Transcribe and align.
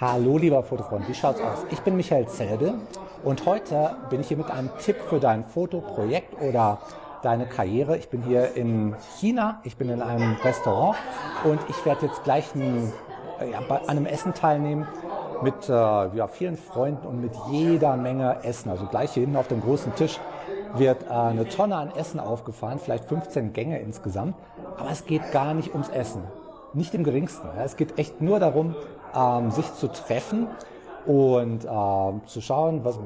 Hallo 0.00 0.36
lieber 0.36 0.62
Fotofreund, 0.62 1.08
wie 1.08 1.14
schaut's 1.14 1.40
aus? 1.40 1.64
Ich 1.70 1.80
bin 1.80 1.96
Michael 1.96 2.28
Zelbe 2.28 2.74
und 3.24 3.46
heute 3.46 3.96
bin 4.10 4.20
ich 4.20 4.28
hier 4.28 4.36
mit 4.36 4.50
einem 4.50 4.68
Tipp 4.78 4.96
für 5.08 5.18
dein 5.18 5.42
Fotoprojekt 5.42 6.40
oder 6.42 6.78
deine 7.22 7.46
Karriere. 7.46 7.96
Ich 7.96 8.10
bin 8.10 8.22
hier 8.22 8.54
in 8.56 8.94
China, 9.18 9.60
ich 9.64 9.78
bin 9.78 9.88
in 9.88 10.02
einem 10.02 10.36
Restaurant 10.44 10.98
und 11.44 11.60
ich 11.68 11.86
werde 11.86 12.06
jetzt 12.06 12.24
gleich 12.24 12.54
ein, 12.54 12.92
ja, 13.50 13.60
bei 13.66 13.88
einem 13.88 14.04
Essen 14.04 14.34
teilnehmen 14.34 14.86
mit 15.42 15.68
äh, 15.68 15.72
ja, 15.72 16.28
vielen 16.28 16.58
Freunden 16.58 17.06
und 17.06 17.20
mit 17.22 17.32
jeder 17.50 17.96
Menge 17.96 18.44
Essen. 18.44 18.70
Also 18.70 18.86
gleich 18.86 19.12
hier 19.12 19.22
hinten 19.22 19.36
auf 19.36 19.48
dem 19.48 19.62
großen 19.62 19.94
Tisch 19.94 20.20
wird 20.74 21.04
äh, 21.04 21.12
eine 21.12 21.48
Tonne 21.48 21.76
an 21.76 21.90
Essen 21.96 22.20
aufgefahren, 22.20 22.78
vielleicht 22.78 23.06
15 23.06 23.52
Gänge 23.52 23.80
insgesamt. 23.80 24.34
Aber 24.76 24.90
es 24.90 25.06
geht 25.06 25.32
gar 25.32 25.54
nicht 25.54 25.72
ums 25.72 25.88
Essen. 25.88 26.22
Nicht 26.74 26.94
im 26.94 27.04
geringsten. 27.04 27.48
Es 27.58 27.76
geht 27.76 27.98
echt 27.98 28.20
nur 28.20 28.38
darum, 28.40 28.74
ähm, 29.14 29.50
sich 29.50 29.72
zu 29.74 29.88
treffen 29.88 30.48
und 31.06 31.64
äh, 31.64 32.26
zu 32.26 32.40
schauen, 32.40 32.84
was, 32.84 32.98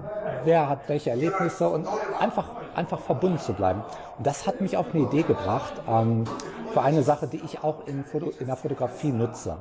wer 0.45 0.69
hat 0.69 0.89
welche 0.89 1.11
Erlebnisse 1.11 1.69
und 1.69 1.87
einfach, 2.19 2.47
einfach 2.75 2.99
verbunden 2.99 3.39
zu 3.39 3.53
bleiben. 3.53 3.83
Und 4.19 4.27
das 4.27 4.47
hat 4.47 4.61
mich 4.61 4.77
auf 4.77 4.95
eine 4.95 5.05
Idee 5.05 5.23
gebracht 5.23 5.75
ähm, 5.89 6.25
für 6.73 6.83
eine 6.83 7.03
Sache, 7.03 7.27
die 7.27 7.41
ich 7.45 7.63
auch 7.63 7.87
in, 7.87 8.05
Foto, 8.05 8.33
in 8.39 8.47
der 8.47 8.57
Fotografie 8.57 9.13
nutze. 9.13 9.59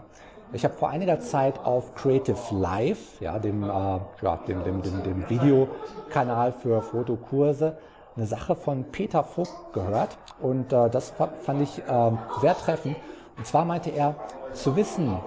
Ich 0.51 0.63
habe 0.63 0.73
vor 0.73 0.89
einiger 0.89 1.19
Zeit 1.19 1.63
auf 1.63 1.93
Creative 1.93 2.37
Live, 2.51 3.19
ja, 3.19 3.37
dem, 3.37 3.63
äh, 3.63 3.67
ja, 3.67 4.39
dem, 4.47 4.63
dem, 4.63 4.81
dem, 4.81 5.03
dem 5.03 5.29
Videokanal 5.29 6.53
für 6.53 6.81
Fotokurse, 6.81 7.77
eine 8.15 8.25
Sache 8.25 8.55
von 8.55 8.85
Peter 8.85 9.23
Vogt 9.23 9.73
gehört 9.73 10.17
und 10.41 10.73
äh, 10.73 10.89
das 10.89 11.13
fand 11.43 11.61
ich 11.61 11.79
äh, 11.79 12.11
sehr 12.41 12.57
treffend. 12.57 12.95
Und 13.39 13.47
zwar 13.47 13.65
meinte 13.65 13.89
er, 13.89 14.15
zu 14.53 14.75
wissen, 14.75 15.17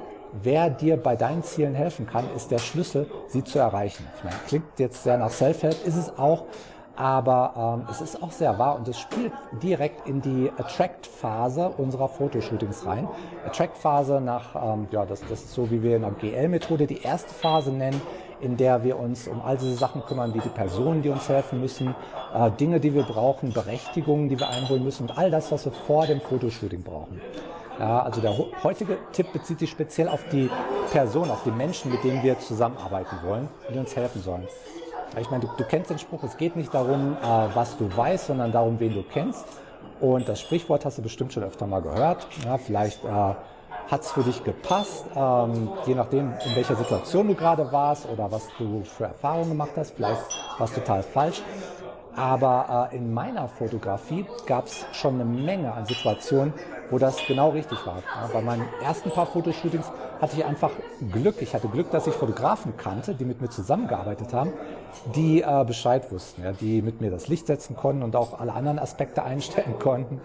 wer 0.43 0.71
dir 0.71 0.97
bei 0.97 1.17
deinen 1.17 1.43
Zielen 1.43 1.75
helfen 1.75 2.07
kann, 2.07 2.27
ist 2.37 2.51
der 2.51 2.59
Schlüssel, 2.59 3.11
sie 3.27 3.43
zu 3.43 3.59
erreichen. 3.59 4.07
Ich 4.19 4.25
meine, 4.25 4.37
klingt 4.47 4.79
jetzt 4.79 5.03
sehr 5.03 5.17
nach 5.17 5.31
Self-Help, 5.31 5.87
ist 5.87 5.97
es 5.97 6.19
auch, 6.19 6.45
aber 6.95 7.79
ähm, 7.81 7.89
es 7.91 8.03
ist 8.03 8.23
auch 8.23 8.33
sehr 8.33 8.59
wahr 8.59 8.77
und 8.77 8.87
es 8.87 8.99
spielt 8.99 9.33
direkt 9.63 10.07
in 10.07 10.21
die 10.21 10.53
Attract-Phase 10.59 11.71
unserer 11.79 12.09
Fotoshootings 12.09 12.85
rein. 12.85 13.09
Attract-Phase 13.47 14.21
nach, 14.21 14.55
ähm, 14.55 14.89
ja, 14.91 15.07
das, 15.07 15.21
das 15.23 15.45
ist 15.45 15.55
so, 15.55 15.71
wie 15.71 15.83
wir 15.83 15.97
in 15.97 16.03
der 16.03 16.11
GL-Methode 16.11 16.87
die 16.87 17.01
erste 17.01 17.33
Phase 17.33 17.73
nennen, 17.73 18.01
in 18.43 18.59
der 18.59 18.85
wir 18.85 18.99
uns 18.99 19.27
um 19.27 19.41
all 19.41 19.57
diese 19.57 19.75
Sachen 19.75 20.05
kümmern, 20.05 20.35
wie 20.35 20.41
die 20.41 20.51
Personen, 20.51 21.01
die 21.01 21.09
uns 21.09 21.29
helfen 21.31 21.61
müssen, 21.61 21.95
äh, 22.35 22.51
Dinge, 22.51 22.79
die 22.79 22.93
wir 22.93 23.05
brauchen, 23.05 23.53
Berechtigungen, 23.53 24.29
die 24.29 24.39
wir 24.39 24.51
einholen 24.51 24.85
müssen 24.85 25.09
und 25.09 25.17
all 25.17 25.31
das, 25.31 25.51
was 25.51 25.65
wir 25.65 25.73
vor 25.73 26.07
dem 26.07 26.21
Fotoshooting 26.21 26.83
brauchen. 26.83 27.21
Ja, 27.83 28.05
also 28.05 28.21
der 28.21 28.33
heutige 28.63 28.97
Tipp 29.11 29.33
bezieht 29.33 29.59
sich 29.59 29.69
speziell 29.69 30.09
auf 30.09 30.23
die 30.31 30.49
Person, 30.93 31.29
auf 31.29 31.43
die 31.43 31.51
Menschen, 31.51 31.91
mit 31.91 32.05
denen 32.05 32.23
wir 32.23 32.39
zusammenarbeiten 32.39 33.17
wollen 33.25 33.49
die 33.75 33.79
uns 33.79 33.97
helfen 33.97 34.23
sollen. 34.23 34.47
Ich 35.21 35.29
meine, 35.31 35.43
du, 35.43 35.51
du 35.59 35.65
kennst 35.65 35.91
den 35.91 35.99
Spruch, 35.99 36.23
es 36.23 36.37
geht 36.37 36.55
nicht 36.55 36.73
darum, 36.73 37.17
äh, 37.21 37.27
was 37.55 37.77
du 37.77 37.95
weißt, 37.95 38.29
sondern 38.29 38.53
darum, 38.53 38.79
wen 38.79 38.95
du 38.95 39.03
kennst. 39.03 39.45
Und 40.01 40.29
das 40.29 40.41
Sprichwort 40.41 40.85
hast 40.85 40.99
du 40.99 41.03
bestimmt 41.03 41.33
schon 41.33 41.43
öfter 41.43 41.67
mal 41.67 41.83
gehört. 41.83 42.29
Ja, 42.45 42.57
vielleicht 42.57 43.05
äh, 43.05 43.09
hat 43.09 44.01
es 44.01 44.13
für 44.13 44.23
dich 44.23 44.45
gepasst, 44.45 45.05
ähm, 45.17 45.69
je 45.85 45.97
nachdem, 45.97 46.33
in 46.47 46.55
welcher 46.55 46.77
Situation 46.77 47.27
du 47.27 47.35
gerade 47.35 47.73
warst 47.73 48.09
oder 48.09 48.31
was 48.31 48.47
du 48.59 48.85
für 48.85 49.05
Erfahrungen 49.07 49.49
gemacht 49.49 49.73
hast. 49.77 49.97
Vielleicht 49.97 50.23
war 50.57 50.67
es 50.67 50.73
total 50.73 51.03
falsch. 51.03 51.43
Aber 52.15 52.91
äh, 52.93 52.97
in 52.97 53.13
meiner 53.13 53.49
Fotografie 53.49 54.27
gab 54.47 54.67
es 54.67 54.85
schon 54.93 55.15
eine 55.15 55.25
Menge 55.25 55.73
an 55.73 55.87
Situationen, 55.87 56.53
wo 56.91 56.99
das 56.99 57.17
genau 57.27 57.51
richtig 57.51 57.87
war. 57.87 57.97
Ja, 57.97 58.29
bei 58.33 58.43
meinen 58.43 58.67
ersten 58.83 59.11
paar 59.11 59.27
Fotoshootings 59.27 59.91
hatte 60.21 60.37
ich 60.37 60.45
einfach 60.45 60.71
Glück. 61.11 61.41
Ich 61.41 61.55
hatte 61.55 61.69
Glück, 61.69 61.91
dass 61.91 62.07
ich 62.07 62.15
Fotografen 62.15 62.77
kannte, 62.77 63.15
die 63.15 63.25
mit 63.25 63.41
mir 63.41 63.49
zusammengearbeitet 63.49 64.35
haben, 64.35 64.53
die 65.15 65.41
äh, 65.41 65.65
Bescheid 65.67 66.13
wussten, 66.13 66.43
ja, 66.45 66.53
die 66.53 66.83
mit 66.83 67.01
mir 67.01 67.11
das 67.11 67.29
Licht 67.29 67.47
setzen 67.47 67.77
konnten 67.77 68.03
und 68.03 68.15
auch 68.15 68.39
alle 68.39 68.53
anderen 68.53 68.79
Aspekte 68.79 69.23
einstellen 69.25 69.79
konnten. 69.79 70.21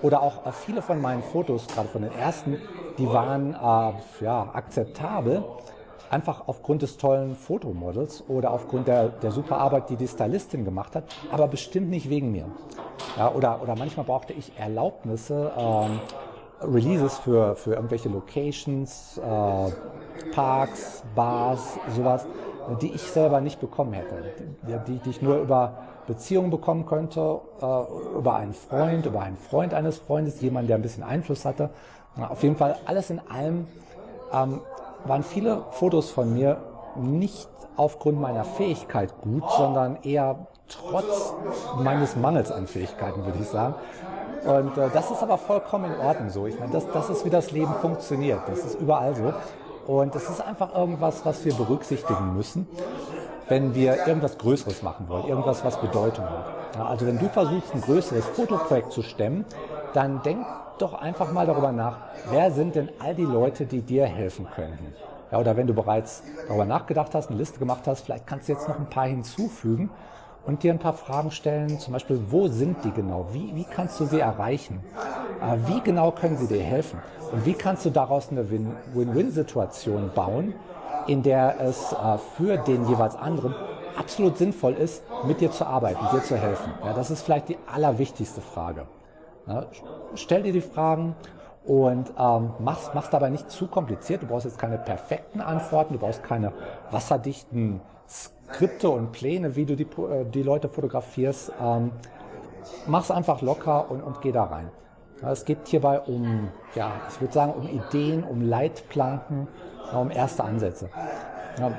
Oder 0.00 0.22
auch 0.22 0.46
äh, 0.46 0.52
viele 0.52 0.80
von 0.80 1.02
meinen 1.02 1.22
Fotos, 1.22 1.66
gerade 1.66 1.88
von 1.88 2.02
den 2.02 2.12
ersten, 2.12 2.56
die 2.96 3.06
waren 3.06 3.52
äh, 3.52 4.24
ja, 4.24 4.48
akzeptabel 4.54 5.44
einfach 6.10 6.42
aufgrund 6.46 6.82
des 6.82 6.96
tollen 6.96 7.36
Fotomodels 7.36 8.24
oder 8.28 8.52
aufgrund 8.52 8.88
der, 8.88 9.08
der 9.08 9.30
super 9.30 9.58
Arbeit, 9.58 9.88
die 9.90 9.96
die 9.96 10.08
Stylistin 10.08 10.64
gemacht 10.64 10.96
hat, 10.96 11.04
aber 11.30 11.46
bestimmt 11.46 11.88
nicht 11.88 12.10
wegen 12.10 12.32
mir. 12.32 12.46
Ja, 13.16 13.32
oder, 13.32 13.62
oder 13.62 13.76
manchmal 13.76 14.04
brauchte 14.04 14.32
ich 14.32 14.52
Erlaubnisse, 14.58 15.52
ähm, 15.56 16.00
Releases 16.62 17.18
für, 17.18 17.54
für 17.54 17.74
irgendwelche 17.74 18.08
Locations, 18.08 19.18
äh, 19.18 20.30
Parks, 20.32 21.02
Bars, 21.14 21.78
sowas, 21.96 22.26
die 22.82 22.92
ich 22.92 23.02
selber 23.02 23.40
nicht 23.40 23.60
bekommen 23.60 23.94
hätte, 23.94 24.22
die, 24.86 24.98
die 24.98 25.10
ich 25.10 25.22
nur 25.22 25.38
über 25.38 25.78
Beziehungen 26.06 26.50
bekommen 26.50 26.86
könnte, 26.86 27.40
äh, 27.62 28.18
über 28.18 28.34
einen 28.34 28.52
Freund, 28.52 29.06
über 29.06 29.22
einen 29.22 29.36
Freund 29.36 29.72
eines 29.72 29.98
Freundes, 29.98 30.40
jemand, 30.40 30.68
der 30.68 30.76
ein 30.76 30.82
bisschen 30.82 31.02
Einfluss 31.02 31.44
hatte. 31.44 31.70
Auf 32.28 32.42
jeden 32.42 32.56
Fall 32.56 32.76
alles 32.84 33.10
in 33.10 33.20
allem 33.20 33.66
ähm, 34.32 34.60
waren 35.04 35.22
viele 35.22 35.64
Fotos 35.70 36.10
von 36.10 36.32
mir 36.32 36.58
nicht 36.96 37.48
aufgrund 37.76 38.20
meiner 38.20 38.44
Fähigkeit 38.44 39.14
gut, 39.20 39.44
sondern 39.56 39.98
eher 40.02 40.46
trotz 40.68 41.34
meines 41.78 42.16
Mangels 42.16 42.52
an 42.52 42.66
Fähigkeiten, 42.66 43.24
würde 43.24 43.38
ich 43.40 43.48
sagen. 43.48 43.74
Und 44.44 44.76
äh, 44.78 44.88
das 44.92 45.10
ist 45.10 45.22
aber 45.22 45.38
vollkommen 45.38 45.92
in 45.92 46.00
Ordnung 46.00 46.30
so. 46.30 46.46
Ich 46.46 46.58
meine, 46.58 46.72
das, 46.72 46.86
das 46.92 47.10
ist, 47.10 47.24
wie 47.24 47.30
das 47.30 47.50
Leben 47.50 47.74
funktioniert. 47.80 48.40
Das 48.46 48.64
ist 48.64 48.80
überall 48.80 49.14
so. 49.14 49.32
Und 49.86 50.14
das 50.14 50.28
ist 50.28 50.40
einfach 50.40 50.74
irgendwas, 50.74 51.24
was 51.24 51.44
wir 51.44 51.54
berücksichtigen 51.54 52.34
müssen, 52.36 52.68
wenn 53.48 53.74
wir 53.74 54.06
irgendwas 54.06 54.38
Größeres 54.38 54.82
machen 54.82 55.08
wollen, 55.08 55.26
irgendwas, 55.26 55.64
was 55.64 55.80
Bedeutung 55.80 56.24
hat. 56.24 56.46
Ja, 56.76 56.86
also 56.86 57.06
wenn 57.06 57.18
du 57.18 57.28
versuchst, 57.28 57.74
ein 57.74 57.80
größeres 57.80 58.24
Fotoprojekt 58.26 58.92
zu 58.92 59.02
stemmen, 59.02 59.44
dann 59.94 60.22
denk 60.22 60.46
doch 60.78 60.94
einfach 60.94 61.30
mal 61.32 61.46
darüber 61.46 61.72
nach, 61.72 61.98
wer 62.30 62.50
sind 62.50 62.74
denn 62.74 62.88
all 62.98 63.14
die 63.14 63.24
Leute, 63.24 63.66
die 63.66 63.82
dir 63.82 64.06
helfen 64.06 64.46
könnten? 64.54 64.94
Ja, 65.30 65.38
oder 65.38 65.56
wenn 65.56 65.66
du 65.66 65.74
bereits 65.74 66.22
darüber 66.48 66.64
nachgedacht 66.64 67.14
hast, 67.14 67.28
eine 67.28 67.38
Liste 67.38 67.58
gemacht 67.58 67.86
hast, 67.86 68.02
vielleicht 68.02 68.26
kannst 68.26 68.48
du 68.48 68.52
jetzt 68.52 68.68
noch 68.68 68.78
ein 68.78 68.86
paar 68.86 69.06
hinzufügen 69.06 69.90
und 70.46 70.62
dir 70.62 70.72
ein 70.72 70.78
paar 70.78 70.94
Fragen 70.94 71.30
stellen, 71.30 71.78
zum 71.78 71.92
Beispiel, 71.92 72.20
wo 72.30 72.48
sind 72.48 72.84
die 72.84 72.90
genau? 72.90 73.28
Wie, 73.32 73.54
wie 73.54 73.64
kannst 73.64 74.00
du 74.00 74.06
sie 74.06 74.20
erreichen? 74.20 74.80
Äh, 75.40 75.56
wie 75.68 75.80
genau 75.80 76.10
können 76.12 76.36
sie 76.36 76.46
dir 76.46 76.62
helfen? 76.62 77.00
Und 77.30 77.46
wie 77.46 77.54
kannst 77.54 77.84
du 77.84 77.90
daraus 77.90 78.30
eine 78.30 78.50
Win-Win-Situation 78.50 80.10
bauen, 80.14 80.54
in 81.06 81.22
der 81.22 81.60
es 81.60 81.92
äh, 81.92 82.18
für 82.36 82.56
den 82.56 82.88
jeweils 82.88 83.14
anderen 83.14 83.54
absolut 83.96 84.38
sinnvoll 84.38 84.72
ist, 84.74 85.02
mit 85.22 85.40
dir 85.40 85.50
zu 85.50 85.66
arbeiten, 85.66 86.00
dir 86.12 86.22
zu 86.22 86.36
helfen? 86.36 86.72
Ja, 86.82 86.92
das 86.92 87.10
ist 87.10 87.22
vielleicht 87.22 87.50
die 87.50 87.58
allerwichtigste 87.72 88.40
Frage. 88.40 88.86
Ja, 89.50 89.66
stell 90.14 90.44
dir 90.44 90.52
die 90.52 90.60
Fragen 90.60 91.16
und 91.64 92.12
ähm, 92.16 92.52
mach's, 92.60 92.92
mach's 92.94 93.10
dabei 93.10 93.30
nicht 93.30 93.50
zu 93.50 93.66
kompliziert. 93.66 94.22
Du 94.22 94.26
brauchst 94.28 94.44
jetzt 94.44 94.60
keine 94.60 94.78
perfekten 94.78 95.40
Antworten, 95.40 95.94
du 95.94 95.98
brauchst 95.98 96.22
keine 96.22 96.52
wasserdichten 96.92 97.80
Skripte 98.08 98.90
und 98.90 99.10
Pläne, 99.10 99.56
wie 99.56 99.66
du 99.66 99.74
die, 99.74 99.82
äh, 99.82 100.24
die 100.24 100.44
Leute 100.44 100.68
fotografierst. 100.68 101.52
Ähm, 101.60 101.90
mach's 102.86 103.10
einfach 103.10 103.42
locker 103.42 103.90
und, 103.90 104.02
und 104.02 104.20
geh 104.20 104.30
da 104.30 104.44
rein. 104.44 104.70
Es 105.20 105.44
geht 105.44 105.66
hierbei 105.66 105.98
um, 106.00 106.48
ja, 106.76 106.92
ich 107.08 107.20
würde 107.20 107.34
sagen, 107.34 107.52
um 107.52 107.68
Ideen, 107.68 108.22
um 108.22 108.42
Leitplanken, 108.42 109.48
um 109.92 110.12
erste 110.12 110.44
Ansätze. 110.44 110.90
Ja, 111.58 111.72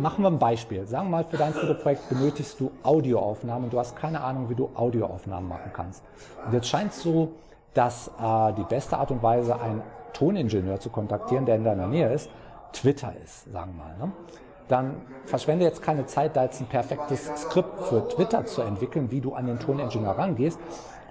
machen 0.00 0.22
wir 0.22 0.30
ein 0.30 0.38
Beispiel. 0.38 0.86
Sagen 0.86 1.06
wir 1.06 1.18
mal, 1.18 1.24
für 1.24 1.36
dein 1.36 1.52
Fotoprojekt 1.52 2.08
benötigst 2.08 2.58
du 2.60 2.70
Audioaufnahmen 2.82 3.64
und 3.64 3.72
du 3.72 3.78
hast 3.78 3.96
keine 3.96 4.20
Ahnung, 4.20 4.48
wie 4.48 4.54
du 4.54 4.70
Audioaufnahmen 4.74 5.48
machen 5.48 5.70
kannst. 5.72 6.02
Und 6.46 6.54
jetzt 6.54 6.68
scheint 6.68 6.92
es 6.92 7.02
so, 7.02 7.32
dass 7.74 8.08
äh, 8.20 8.52
die 8.54 8.64
beste 8.64 8.96
Art 8.98 9.10
und 9.10 9.22
Weise, 9.22 9.60
einen 9.60 9.82
Toningenieur 10.12 10.80
zu 10.80 10.90
kontaktieren, 10.90 11.46
der 11.46 11.56
in 11.56 11.64
deiner 11.64 11.86
Nähe 11.86 12.12
ist, 12.12 12.30
Twitter 12.72 13.12
ist, 13.22 13.50
sagen 13.52 13.74
wir 13.76 13.84
mal. 13.84 14.06
Ne? 14.06 14.12
Dann 14.68 14.96
verschwende 15.24 15.64
jetzt 15.64 15.82
keine 15.82 16.06
Zeit, 16.06 16.36
da 16.36 16.44
jetzt 16.44 16.60
ein 16.60 16.66
perfektes 16.66 17.30
Skript 17.36 17.80
für 17.80 18.06
Twitter 18.08 18.44
zu 18.44 18.62
entwickeln, 18.62 19.10
wie 19.10 19.20
du 19.20 19.34
an 19.34 19.46
den 19.46 19.58
Toningenieur 19.58 20.12
rangehst. 20.12 20.60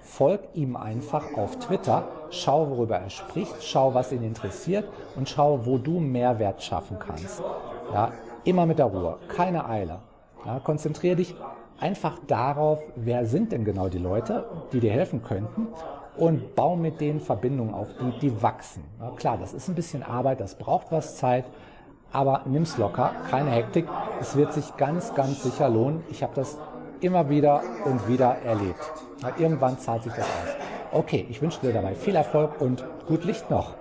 Folg 0.02 0.40
ihm 0.54 0.76
einfach 0.76 1.36
auf 1.36 1.58
Twitter, 1.58 2.08
schau, 2.30 2.70
worüber 2.70 2.96
er 2.96 3.10
spricht, 3.10 3.62
schau, 3.62 3.92
was 3.92 4.10
ihn 4.10 4.22
interessiert 4.22 4.88
und 5.16 5.28
schau, 5.28 5.66
wo 5.66 5.76
du 5.76 6.00
Mehrwert 6.00 6.62
schaffen 6.62 6.98
kannst. 6.98 7.42
Ja, 7.92 8.12
immer 8.44 8.64
mit 8.64 8.78
der 8.78 8.86
Ruhe, 8.86 9.18
keine 9.28 9.68
Eile. 9.68 9.98
Ja, 10.46 10.60
konzentriere 10.60 11.16
dich 11.16 11.34
einfach 11.78 12.18
darauf, 12.26 12.80
wer 12.96 13.26
sind 13.26 13.52
denn 13.52 13.64
genau 13.64 13.88
die 13.88 13.98
Leute, 13.98 14.46
die 14.72 14.80
dir 14.80 14.92
helfen 14.92 15.22
könnten 15.22 15.68
und 16.16 16.54
bau 16.54 16.74
mit 16.74 17.00
denen 17.00 17.20
Verbindungen 17.20 17.74
auf, 17.74 17.88
die, 18.00 18.18
die 18.18 18.42
wachsen. 18.42 18.84
Ja, 19.00 19.10
klar, 19.10 19.38
das 19.38 19.52
ist 19.52 19.68
ein 19.68 19.74
bisschen 19.74 20.02
Arbeit, 20.02 20.40
das 20.40 20.56
braucht 20.56 20.90
was 20.90 21.16
Zeit, 21.16 21.44
aber 22.12 22.42
nimm's 22.46 22.78
locker, 22.78 23.12
keine 23.30 23.50
Hektik. 23.50 23.86
Es 24.20 24.36
wird 24.36 24.52
sich 24.52 24.76
ganz, 24.76 25.14
ganz 25.14 25.42
sicher 25.42 25.68
lohnen. 25.68 26.02
Ich 26.10 26.22
habe 26.22 26.34
das 26.34 26.58
immer 27.00 27.28
wieder 27.28 27.62
und 27.84 28.08
wieder 28.08 28.36
erlebt. 28.44 28.92
Ja, 29.22 29.32
irgendwann 29.38 29.78
zahlt 29.78 30.02
sich 30.04 30.12
das 30.12 30.24
aus. 30.24 30.56
Okay, 30.92 31.26
ich 31.28 31.42
wünsche 31.42 31.60
dir 31.60 31.72
dabei 31.72 31.94
viel 31.94 32.16
Erfolg 32.16 32.60
und 32.60 32.84
gut 33.06 33.24
Licht 33.24 33.50
noch. 33.50 33.74